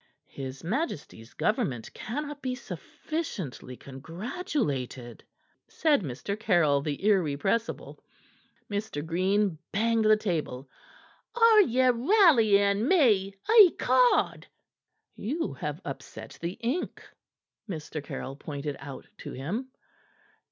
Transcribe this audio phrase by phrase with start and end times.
[0.33, 5.23] "His Majesty's Government cannot be sufficiently congratulated,"
[5.67, 6.35] said Mr.
[6.39, 8.03] Caryll, the irrepressible.
[8.67, 9.05] Mr.
[9.05, 10.67] Green banged the table.
[11.35, 14.47] "Are ye rallying me, ecod!"
[15.15, 17.07] "You have upset the ink,"
[17.69, 18.03] Mr.
[18.03, 19.67] Caryll pointed out to him.